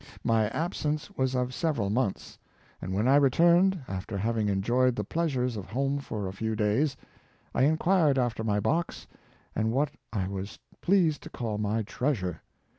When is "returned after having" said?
3.17-4.49